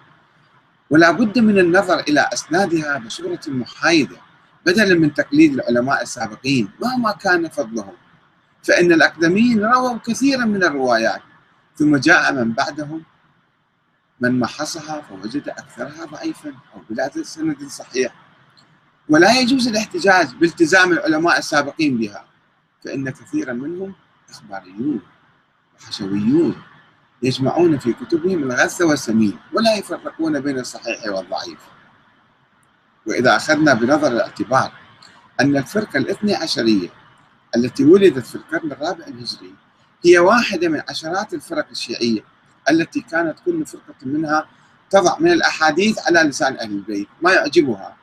ولا 0.90 1.12
بد 1.12 1.40
من 1.40 1.60
النظر 1.60 2.00
إلى 2.00 2.30
أسنادها 2.34 2.98
بصورة 2.98 3.40
محايدة 3.48 4.18
بدلا 4.66 4.96
من 4.96 5.14
تقليد 5.14 5.54
العلماء 5.54 6.02
السابقين 6.02 6.70
مهما 6.82 7.12
كان 7.12 7.50
فضلهم. 7.50 7.94
فإن 8.64 8.92
الأقدمين 8.92 9.66
رووا 9.66 9.98
كثيرا 9.98 10.46
من 10.46 10.64
الروايات 10.64 11.22
ثم 11.76 11.98
جاء 11.98 12.34
من 12.34 12.52
بعدهم 12.52 13.04
من 14.20 14.40
محصها 14.40 15.02
فوجد 15.02 15.50
أكثرها 15.50 16.06
ضعيفا 16.06 16.50
أو 16.50 16.82
بلا 16.90 17.12
سند 17.24 17.68
صحيح. 17.68 18.23
ولا 19.10 19.40
يجوز 19.40 19.68
الاحتجاج 19.68 20.36
بالتزام 20.36 20.92
العلماء 20.92 21.38
السابقين 21.38 21.98
بها 21.98 22.26
فإن 22.86 23.10
كثيرا 23.10 23.54
منهم 23.54 23.96
إخباريون 24.30 25.02
وحشويون 25.76 26.56
يجمعون 27.24 27.78
في 27.78 27.94
كتبهم 27.94 28.44
الغث 28.44 28.82
والسمين 28.82 29.40
ولا 29.54 29.76
يفرقون 29.76 30.40
بين 30.40 30.60
الصحيح 30.60 31.06
والضعيف. 31.08 31.60
وإذا 33.06 33.36
أخذنا 33.36 33.74
بنظر 33.74 34.08
الاعتبار 34.08 34.72
أن 35.40 35.58
الفرقة 35.58 35.98
الاثني 35.98 36.36
عشرية 36.36 36.90
التي 37.56 37.84
ولدت 37.84 38.26
في 38.26 38.36
القرن 38.36 38.72
الرابع 38.72 39.06
الهجري 39.08 39.54
هي 40.06 40.20
واحدة 40.20 40.70
من 40.70 40.82
عشرات 40.90 41.34
الفرق 41.34 41.68
الشيعية 41.72 42.22
التي 42.70 43.02
كانت 43.02 43.36
كل 43.46 43.66
فرقة 43.66 43.96
منها 44.04 44.48
تضع 44.90 45.20
من 45.20 45.32
الأحاديث 45.32 46.00
على 46.08 46.20
لسان 46.20 46.58
أهل 46.58 46.72
البيت 46.72 47.08
ما 47.22 47.34
يعجبها. 47.34 47.96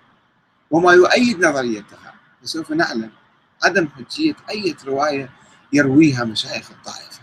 وما 0.70 0.92
يؤيد 0.92 1.44
نظريتها. 1.46 2.14
وسوف 2.42 2.70
نعلم 2.70 3.10
عدم 3.64 3.88
حجية 3.88 4.36
أي 4.50 4.76
رواية 4.86 5.30
يرويها 5.72 6.24
مشايخ 6.24 6.70
الطائفة. 6.70 7.20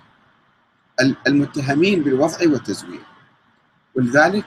المتهمين 1.27 2.03
بالوضع 2.03 2.37
والتزوير. 2.41 3.05
ولذلك 3.95 4.45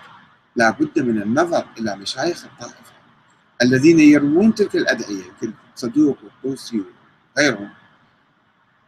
لا 0.57 0.71
بد 0.71 0.99
من 0.99 1.23
النظر 1.23 1.67
إلى 1.79 1.97
مشايخ 1.97 2.45
الطائفة 2.45 2.93
الذين 3.63 4.01
يروون 4.01 4.55
تلك 4.55 4.77
الأدعية 4.77 5.23
كالصدوق 5.41 6.19
والطوسي 6.25 6.83
وغيرهم 7.37 7.71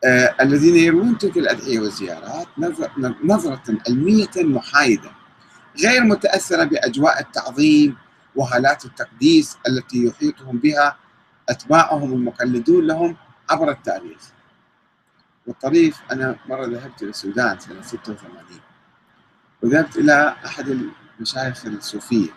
آه 0.04 0.34
الذين 0.40 0.76
يروون 0.76 1.18
تلك 1.18 1.36
الأدعية 1.36 1.80
والزيارات 1.80 2.46
نظرة 3.24 3.62
علمية 3.88 4.30
محايدة 4.36 5.10
غير 5.84 6.04
متأثرة 6.04 6.64
بأجواء 6.64 7.20
التعظيم 7.20 7.96
وهالات 8.36 8.84
التقديس 8.84 9.58
التي 9.68 10.06
يحيطهم 10.06 10.58
بها 10.58 10.96
أتباعهم 11.48 12.12
المقلدون 12.12 12.86
لهم 12.86 13.16
عبر 13.50 13.70
التاريخ. 13.70 14.20
والطريف 15.46 16.00
أنا 16.12 16.36
مرة 16.48 16.66
ذهبت 16.66 17.02
إلى 17.02 17.10
السودان 17.10 17.58
سنة 17.58 17.82
86 17.82 18.60
وذهبت 19.62 19.96
إلى 19.96 20.36
أحد 20.46 20.68
المشايخ 21.18 21.66
الصوفية. 21.66 22.30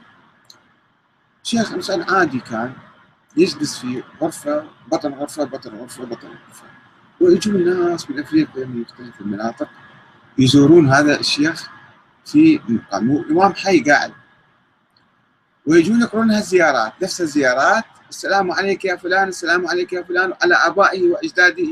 شيخ 1.43 1.71
إنسان 1.71 2.01
عادي 2.01 2.39
كان 2.39 2.73
يجلس 3.37 3.77
في 3.79 4.03
غرفة 4.21 4.65
بطن 4.91 5.13
غرفة 5.13 5.43
بطن 5.43 5.75
غرفة 5.75 6.05
بطن 6.05 6.27
غرفة. 6.27 6.67
ويجون 7.21 7.55
الناس 7.55 8.09
من 8.09 8.19
أفريقيا 8.19 8.65
من 8.65 8.81
مختلف 8.81 9.21
المناطق 9.21 9.69
يزورون 10.37 10.89
هذا 10.89 11.19
الشيخ 11.19 11.69
في 12.25 12.59
إمام 12.93 13.53
حي 13.53 13.79
قاعد. 13.79 14.13
ويجون 15.67 16.01
يقرون 16.01 16.31
هالزيارات 16.31 16.93
نفس 17.03 17.21
الزيارات 17.21 17.83
السلام 18.09 18.51
عليك 18.51 18.85
يا 18.85 18.95
فلان 18.95 19.27
السلام 19.27 19.67
عليك 19.67 19.93
يا 19.93 20.03
فلان 20.03 20.33
على 20.43 20.55
آبائه 20.55 21.11
وأجداده 21.11 21.67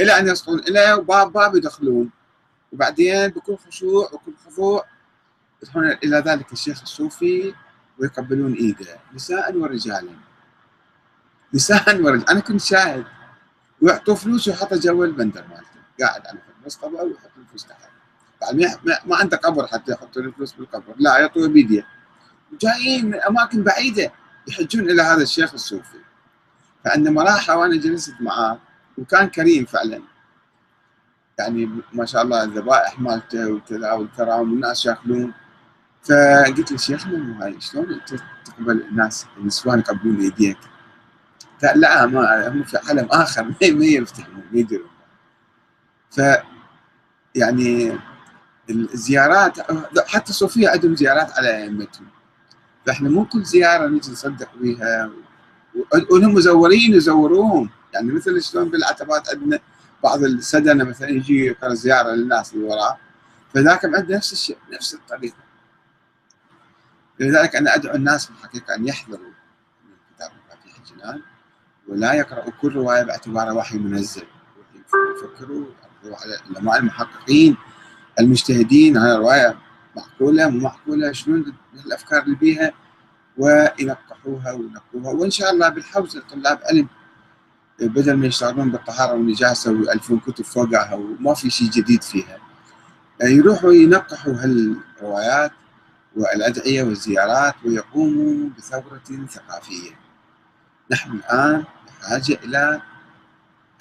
إلى 0.00 0.18
أن 0.18 0.28
يصلون 0.28 0.58
إليه 0.58 0.94
وباب 0.94 1.32
باب 1.32 1.56
يدخلون. 1.56 2.10
وبعدين 2.72 3.28
بكل 3.28 3.56
خشوع 3.56 4.10
وكل 4.12 4.32
خضوع 4.46 4.84
يدخلون 5.62 5.90
إلى 5.90 6.16
ذلك 6.16 6.52
الشيخ 6.52 6.82
الصوفي 6.82 7.54
ويقبلون 7.98 8.52
إيده 8.52 8.98
نساء 9.14 9.56
ورجالا 9.56 10.12
نساء 11.54 12.00
ورجالا 12.02 12.32
أنا 12.32 12.40
كنت 12.40 12.60
شاهد. 12.60 13.04
ويعطوا 13.82 14.14
فلوس 14.14 14.48
ويحط 14.48 14.74
جوا 14.74 15.06
البندر 15.06 15.44
مالته. 15.48 15.82
قاعد 16.00 16.26
على 16.26 16.38
المصطبة 16.60 17.02
ويحط 17.02 17.30
الفلوس 17.38 17.66
تحت. 17.66 17.90
ما 19.06 19.16
عنده 19.16 19.36
قبر 19.36 19.66
حتى 19.66 19.92
يحطوا 19.92 20.22
الفلوس 20.22 20.52
بالقبر. 20.52 20.94
لا 20.96 21.18
يعطوا 21.18 21.46
بيديه. 21.46 21.86
جايين 22.60 23.06
من 23.06 23.20
أماكن 23.20 23.62
بعيدة 23.62 24.12
يحجون 24.48 24.90
إلى 24.90 25.02
هذا 25.02 25.22
الشيخ 25.22 25.52
الصوفي. 25.54 25.98
فعندما 26.84 27.22
راح 27.22 27.50
وأنا 27.50 27.76
جلست 27.76 28.14
معاه 28.20 28.58
وكان 28.98 29.28
كريم 29.28 29.64
فعلا. 29.64 30.02
يعني 31.38 31.70
ما 31.92 32.06
شاء 32.06 32.22
الله 32.22 32.42
الذبائح 32.42 33.00
مالته 33.00 33.52
وكذا 33.52 33.92
والكرام 33.92 34.40
والناس 34.40 34.86
يأكلون. 34.86 35.32
فقلت 36.02 36.70
له 36.72 36.76
شيخنا 36.76 37.44
هاي 37.44 37.60
شلون 37.60 37.92
أنت 37.92 38.22
تقبل 38.44 38.82
الناس 38.82 39.26
النسوان 39.36 39.78
يقبلون 39.78 40.22
يديك؟ 40.22 40.58
قال 41.64 41.80
لا 41.80 42.06
ما 42.06 42.48
هم 42.48 42.62
في 42.62 42.78
عالم 42.78 43.08
آخر 43.10 43.44
ما 43.44 43.56
يفتحون 43.60 44.44
ما 44.52 44.58
يدرون. 44.58 44.90
ف 46.10 46.20
يعني 47.34 47.98
الزيارات 48.70 49.60
حتى 50.08 50.30
الصوفيه 50.30 50.68
عندهم 50.68 50.96
زيارات 50.96 51.32
على 51.32 51.62
أئمتهم. 51.62 52.06
فاحنا 52.86 53.08
مو 53.08 53.24
كل 53.24 53.44
زيارة 53.44 53.88
نجي 53.88 54.12
نصدق 54.12 54.48
بها 54.60 55.10
وهم 56.10 56.34
مزورين 56.34 56.94
يزوروهم 56.94 57.70
يعني 57.94 58.12
مثل 58.12 58.42
شلون 58.42 58.68
بالعتبات 58.70 59.28
عندنا 59.28 59.60
بعض 60.02 60.22
السدنة 60.24 60.84
مثلا 60.84 61.08
يجي 61.08 61.44
يقرا 61.44 61.74
زيارة 61.74 62.10
للناس 62.10 62.54
اللي 62.54 62.64
وراه 62.64 62.98
فذاك 63.54 63.84
عندنا 63.84 64.16
نفس 64.16 64.32
الشيء 64.32 64.56
نفس 64.72 64.94
الطريقة. 64.94 65.36
لذلك 67.20 67.56
أنا 67.56 67.74
أدعو 67.74 67.94
الناس 67.94 68.26
في 68.26 68.30
الحقيقة 68.30 68.74
أن 68.74 68.88
يحذروا 68.88 69.32
من 69.84 69.94
كتاب 70.16 70.30
مفاتيح 70.46 70.76
الجنان 70.78 71.22
ولا 71.88 72.12
يقرأوا 72.12 72.50
كل 72.62 72.72
رواية 72.72 73.02
باعتبارها 73.02 73.52
وحي 73.52 73.78
منزل. 73.78 74.26
يفكروا 74.94 75.66
على 76.04 76.38
العلماء 76.50 76.78
المحققين 76.78 77.56
المجتهدين 78.20 78.98
على 78.98 79.16
رواية 79.16 79.58
معقولة 79.96 80.48
مو 80.50 80.58
معقولة 80.58 81.12
شلون 81.12 81.54
الأفكار 81.86 82.22
اللي 82.22 82.36
بيها 82.36 82.72
وينقحوها 83.38 84.52
وينقوها 84.52 85.12
وإن 85.20 85.30
شاء 85.30 85.50
الله 85.50 85.68
بالحوزة 85.68 86.22
طلاب 86.30 86.60
علم 86.64 86.88
بدل 87.80 88.14
ما 88.14 88.26
يشتغلون 88.26 88.70
بالطهارة 88.70 89.12
والنجاسة 89.12 89.72
ويألفون 89.72 90.18
كتب 90.18 90.44
فوقها 90.44 90.94
وما 90.94 91.34
في 91.34 91.50
شيء 91.50 91.70
جديد 91.70 92.02
فيها 92.02 92.38
يروحوا 93.22 93.72
ينقحوا 93.72 94.32
هالروايات 94.32 95.52
والأدعية 96.16 96.82
والزيارات 96.82 97.54
ويقوموا 97.64 98.50
بثورة 98.58 99.26
ثقافية. 99.30 99.90
نحن 100.90 101.10
الآن 101.12 101.64
بحاجة 101.86 102.38
إلى 102.44 102.82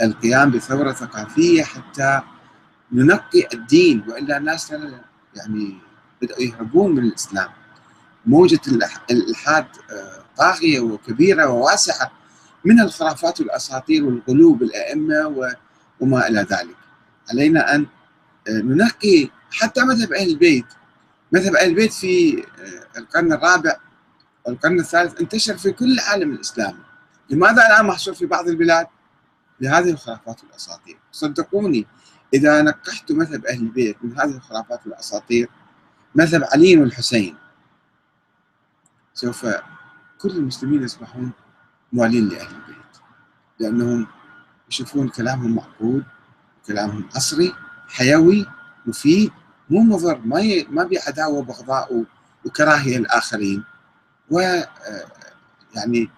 القيام 0.02 0.52
بثورة 0.52 0.92
ثقافية 0.92 1.64
حتى 1.64 2.22
ننقي 2.92 3.48
الدين 3.54 4.04
وإلا 4.08 4.38
الناس 4.38 4.72
يعني 5.36 5.78
بدأوا 6.22 6.42
يهربون 6.42 6.96
من 6.96 7.04
الإسلام. 7.04 7.50
موجة 8.26 8.60
الإلحاد 9.12 9.66
آه، 9.92 10.24
طاغية 10.38 10.80
وكبيرة 10.80 11.48
وواسعة 11.48 12.12
من 12.66 12.82
الخرافات 12.82 13.42
والأساطير 13.42 14.06
والغلو 14.06 14.54
بالأئمة 14.54 15.52
وما 16.00 16.28
إلى 16.28 16.40
ذلك. 16.40 16.76
علينا 17.32 17.76
أن 17.76 17.86
آه، 18.48 18.52
ننقي 18.52 19.30
حتى 19.52 19.84
مذهب 19.84 20.14
أهل 20.14 20.30
البيت. 20.30 20.66
مذهب 21.32 21.56
أهل 21.56 21.70
البيت 21.70 21.94
في 21.94 22.40
آه، 22.40 23.00
القرن 23.00 23.34
الرابع 23.34 23.76
والقرن 24.46 24.80
الثالث 24.80 25.22
انتشر 25.22 25.58
في 25.58 25.72
كل 25.72 25.94
العالم 25.94 26.32
الإسلامي 26.32 26.84
لماذا 27.30 27.68
الآن 27.68 27.86
محصور 27.86 28.14
في 28.14 28.26
بعض 28.26 28.48
البلاد؟ 28.48 28.88
لهذه 29.62 29.90
الخرافات 29.90 30.44
والأساطير. 30.44 30.98
صدقوني 31.12 31.88
إذا 32.34 32.62
نقحت 32.62 33.12
مذهب 33.12 33.46
أهل 33.46 33.60
البيت 33.60 33.98
من 34.04 34.20
هذه 34.20 34.36
الخرافات 34.36 34.80
والأساطير 34.86 35.50
مذهب 36.16 36.44
علي 36.44 36.78
والحسين 36.78 37.36
سوف 39.14 39.46
كل 40.22 40.30
المسلمين 40.30 40.84
يصبحون 40.84 41.32
موالين 41.94 42.30
لأهل 42.30 42.56
البيت 42.56 42.98
لأنهم 43.60 44.08
يشوفون 44.70 45.10
كلامهم 45.10 45.56
معقول 45.56 46.04
كلامهم 46.68 47.10
عصري 47.16 47.56
حيوي 47.88 48.46
مفيد 48.86 49.32
مو 49.70 49.80
مضر 49.80 50.22
ما 50.26 50.40
ي... 50.40 50.68
ما 50.70 50.90
عداوه 51.08 51.38
وبغضاء 51.38 52.04
وكراهية 52.46 52.98
للآخرين. 52.98 53.64
و 54.30 54.40
يعني 55.76 56.10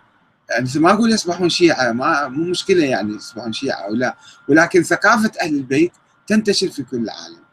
يعني 0.49 0.69
ما 0.75 0.91
أقول 0.91 1.11
يصبحون 1.11 1.49
شيعة 1.49 1.91
ما 1.91 2.27
مو 2.27 2.43
مشكلة 2.43 2.85
يعني 2.85 3.15
يصبحون 3.15 3.53
شيعة 3.53 3.77
أو 3.77 3.93
لا 3.93 4.17
ولكن 4.47 4.83
ثقافة 4.83 5.31
أهل 5.41 5.55
البيت 5.55 5.91
تنتشر 6.27 6.69
في 6.69 6.83
كل 6.83 6.97
العالم. 6.97 7.43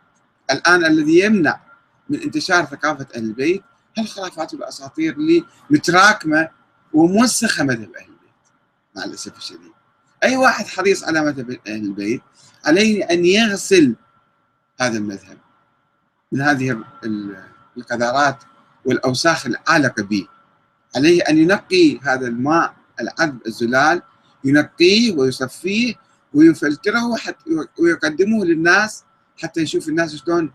الآن 0.50 0.84
الذي 0.84 1.18
يمنع 1.18 1.60
من 2.10 2.20
انتشار 2.20 2.64
ثقافه 2.64 3.06
أهل 3.16 3.24
البيت 3.24 3.62
هالخرافات 3.98 4.54
والاساطير 4.54 5.12
اللي 5.12 5.44
متراكمة 5.70 6.48
وموسخة 6.92 7.64
مذهب 7.64 7.96
أهل 7.96 8.04
البيت 8.04 8.30
مع 8.96 9.04
الأسف 9.04 9.36
الشديد. 9.36 9.72
أي 10.24 10.36
واحد 10.36 10.66
حريص 10.66 11.04
على 11.04 11.20
مذهب 11.20 11.50
أهل 11.50 11.84
البيت 11.84 12.22
عليه 12.66 13.04
أن 13.04 13.24
يغسل 13.24 13.96
هذا 14.80 14.98
المذهب 14.98 15.38
من 16.32 16.40
هذه 16.40 16.84
القذارات 17.76 18.38
والأوساخ 18.84 19.46
العالقة 19.46 20.02
به. 20.02 20.28
عليه 20.96 21.22
أن 21.22 21.38
ينقي 21.38 21.98
هذا 21.98 22.26
الماء 22.26 22.74
العذب 23.00 23.38
الزلال 23.46 24.02
ينقيه 24.44 25.12
ويصفيه 25.12 25.94
ويفلتره 26.34 27.16
ويقدمه 27.78 28.44
للناس 28.44 29.04
حتى 29.42 29.60
يشوف 29.60 29.88
الناس 29.88 30.16
شلون 30.16 30.52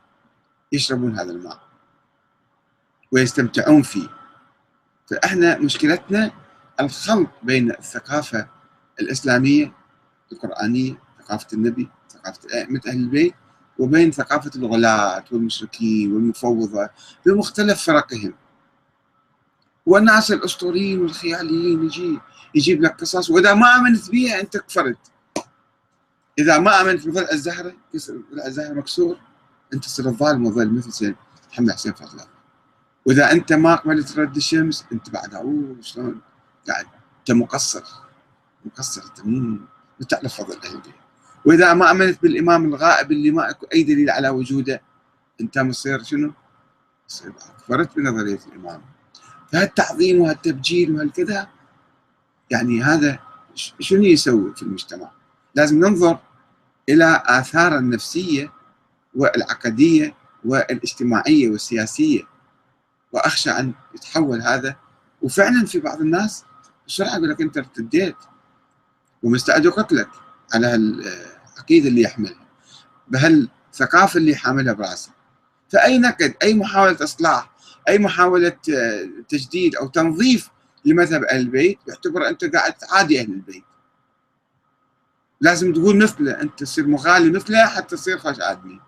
يشربون 0.72 1.20
هذا 1.20 1.32
الماء 1.32 1.60
ويستمتعون 3.12 3.82
فيه. 3.82 4.08
فإحنا 5.10 5.58
مشكلتنا 5.58 6.32
الخلط 6.80 7.30
بين 7.44 7.72
الثقافة 7.72 8.48
الإسلامية 9.00 9.74
القرآنية 10.32 11.00
ثقافة 11.20 11.48
النبي 11.54 11.90
ثقافة 12.10 12.40
أئمة 12.54 12.82
أهل 12.88 12.98
البيت 12.98 13.34
وبين 13.80 14.12
ثقافة 14.12 14.52
الغلاة 14.56 15.24
والمشركين 15.32 16.14
والمفوضة 16.14 16.90
بمختلف 17.26 17.84
فرقهم. 17.84 18.34
والناس 19.86 20.32
الأسطوريين 20.32 21.02
والخياليين 21.02 21.84
يجي 21.86 22.20
يجيب 22.56 22.82
لك 22.82 23.02
قصص 23.02 23.30
وإذا 23.30 23.54
ما 23.54 23.76
آمنت 23.76 24.12
بها 24.12 24.42
أنت 24.42 24.58
كفرت 24.58 24.98
إذا 26.40 26.60
ما 26.60 26.82
آمنت 26.82 27.08
بضلع 27.08 27.28
الزهرة 27.32 27.74
الزهرة 28.46 28.74
مكسور. 28.74 29.18
انت 29.74 29.84
تصير 29.86 30.06
الظالم 30.06 30.46
وظل 30.46 30.74
مثل 30.74 30.94
سيد 30.94 31.16
محمد 31.52 31.72
حسين 31.72 31.94
فضل 31.94 32.20
وإذا 33.06 33.32
أنت 33.32 33.54
ما 33.54 33.76
قبلت 33.76 34.20
رد 34.20 34.36
الشمس 34.36 34.86
أنت 34.92 35.10
بعد 35.10 35.36
اوه 35.36 35.76
شلون؟ 35.82 36.22
قاعد. 36.68 36.86
أنت 37.20 37.32
مقصر. 37.32 37.84
مقصر. 38.66 39.04
أنت 39.04 39.26
مو 39.26 39.60
تعرف 40.10 40.42
فضل 40.42 40.54
البيت 40.54 40.94
وإذا 41.46 41.74
ما 41.74 41.92
أمنت 41.92 42.22
بالإمام 42.22 42.66
الغائب 42.66 43.12
اللي 43.12 43.32
ما 43.32 43.50
أكو 43.50 43.66
أي 43.74 43.84
دليل 43.84 44.10
على 44.10 44.30
وجوده 44.30 44.82
أنت 45.42 45.58
مصير 45.58 46.04
شنو؟ 46.04 46.34
مصير 47.10 47.34
كفرت 47.58 47.96
بنظرية 47.96 48.40
الإمام. 48.48 48.82
فهالتعظيم 49.52 50.22
وهالتبجيل 50.22 50.96
وهالكذا 50.96 51.48
يعني 52.50 52.84
هذا 52.84 53.20
شنو 53.56 54.04
يسوي 54.04 54.56
في 54.56 54.64
المجتمع؟ 54.64 55.12
لازم 55.56 55.80
ننظر 55.80 56.20
إلى 56.90 57.24
اثار 57.26 57.78
النفسية 57.78 58.52
والعقديه 59.16 60.16
والإجتماعية 60.46 61.50
والسياسية. 61.50 62.22
وأخشى 63.12 63.50
أن 63.50 63.74
يتحول 63.96 64.42
هذا. 64.42 64.76
وفعلا 65.22 65.66
في 65.66 65.80
بعض 65.80 66.02
الناس 66.02 66.44
بسرعة 66.88 67.16
يقول 67.16 67.30
لك 67.30 67.42
أنت 67.42 67.58
ارتديت 67.58 68.16
ومستعد 69.24 69.66
يقتلك 69.66 70.10
على 70.54 70.68
هالعقيده 70.68 71.90
اللي 71.90 72.02
يحملها 72.02 72.46
بهالثقافة 73.08 74.18
اللي 74.18 74.36
حاملها 74.36 74.74
براسه. 74.74 75.12
فأي 75.70 75.98
نقد 75.98 76.36
أي 76.42 76.54
محاولة 76.54 76.98
إصلاح 77.04 77.56
أي 77.88 78.00
محاولة 78.00 78.58
آه، 78.74 79.10
تجديد 79.30 79.76
أو 79.76 79.88
تنظيف 79.88 80.50
لمذهب 80.86 81.24
أهل 81.24 81.40
البيت 81.40 81.80
يعتبر 81.88 82.28
أنت 82.28 82.46
قاعد 82.56 82.74
تعادي 82.74 83.22
أهل 83.22 83.32
البيت. 83.32 83.64
لازم 85.42 85.74
تقول 85.74 85.98
مثله 86.04 86.42
أنت 86.42 86.60
تصير 86.60 86.88
مغالي 86.88 87.30
مثله 87.30 87.66
حتى 87.66 87.96
تصير 87.96 88.18
خوش 88.18 88.36
آدمي. 88.40 88.80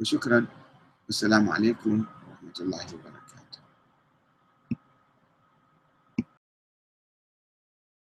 وشكرا. 0.00 0.46
والسلام 1.06 1.48
عليكم 1.50 2.04
ورحمة 2.28 2.58
الله 2.60 2.86
وبركاته. 2.94 3.17